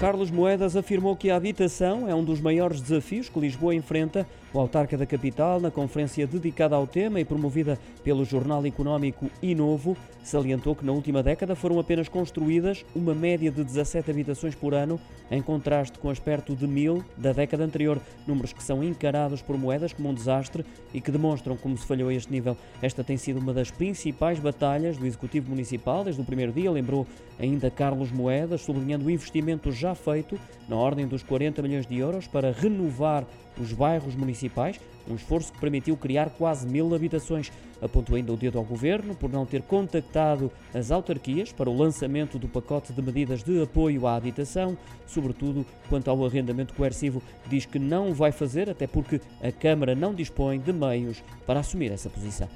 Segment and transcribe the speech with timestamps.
[0.00, 4.26] Carlos Moedas afirmou que a habitação é um dos maiores desafios que Lisboa enfrenta.
[4.50, 9.94] O autarca da capital, na conferência dedicada ao tema e promovida pelo jornal económico Inovo,
[10.24, 14.98] salientou que na última década foram apenas construídas uma média de 17 habitações por ano,
[15.30, 19.56] em contraste com as perto de mil da década anterior, números que são encarados por
[19.56, 22.56] Moedas como um desastre e que demonstram como se falhou a este nível.
[22.82, 27.06] Esta tem sido uma das principais batalhas do Executivo Municipal desde o primeiro dia, lembrou
[27.38, 30.38] ainda Carlos Moedas, sublinhando o investimento já feito,
[30.68, 33.24] na ordem dos 40 milhões de euros, para renovar
[33.58, 37.50] os bairros municipais, um esforço que permitiu criar quase mil habitações.
[37.82, 42.38] Apontou ainda o dedo ao governo por não ter contactado as autarquias para o lançamento
[42.38, 44.76] do pacote de medidas de apoio à habitação,
[45.06, 47.22] sobretudo quanto ao arrendamento coercivo.
[47.48, 51.90] Diz que não vai fazer, até porque a Câmara não dispõe de meios para assumir
[51.90, 52.48] essa posição.